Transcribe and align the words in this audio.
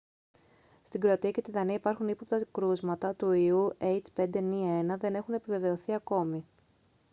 στην 0.83 0.99
κροατία 1.01 1.31
και 1.31 1.41
τη 1.41 1.51
δανία 1.51 1.73
υπάρχουν 1.75 2.07
ύποπτα 2.07 2.45
κρούσματα 2.53 3.15
του 3.15 3.31
ιού 3.31 3.73
h5n1 3.79 4.85
δεν 4.99 5.15
έχουν 5.15 5.33
επιβεβαιωθεί 5.33 5.93
ακόμη 5.93 6.45